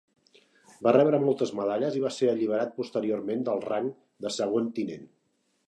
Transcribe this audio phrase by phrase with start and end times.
[0.87, 3.93] Va rebre moltes medalles i va ser alliberat posteriorment del rang
[4.27, 5.09] de segon tinent.